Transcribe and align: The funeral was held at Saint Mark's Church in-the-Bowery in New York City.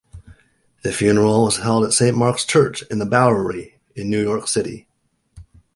The 0.81 0.91
funeral 0.91 1.43
was 1.43 1.57
held 1.57 1.83
at 1.85 1.93
Saint 1.93 2.17
Mark's 2.17 2.43
Church 2.43 2.81
in-the-Bowery 2.89 3.75
in 3.95 4.09
New 4.09 4.19
York 4.23 4.47
City. 4.47 4.87